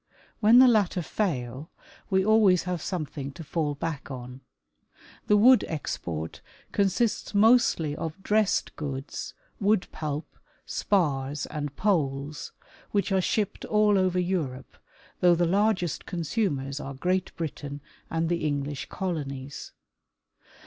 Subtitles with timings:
[0.39, 1.69] When the latter fail,
[2.09, 4.41] we always have something to fall back on.
[5.27, 12.51] The wood export consists mostly of dressed goods, wood pulp, spars and poles,
[12.89, 14.75] which are shipped all over Europe,
[15.19, 17.79] though the largest consumers are Great Britain
[18.09, 19.71] and the English colonies.